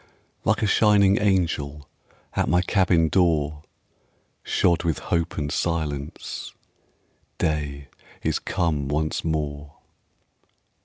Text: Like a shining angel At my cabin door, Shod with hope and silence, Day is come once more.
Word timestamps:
Like 0.43 0.63
a 0.63 0.65
shining 0.65 1.21
angel 1.21 1.87
At 2.35 2.49
my 2.49 2.63
cabin 2.63 3.07
door, 3.07 3.61
Shod 4.41 4.81
with 4.83 4.97
hope 4.97 5.37
and 5.37 5.51
silence, 5.51 6.53
Day 7.37 7.87
is 8.23 8.39
come 8.39 8.87
once 8.87 9.23
more. 9.23 9.75